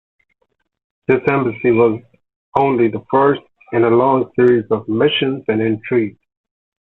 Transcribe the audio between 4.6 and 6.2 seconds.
of missions and intrigues.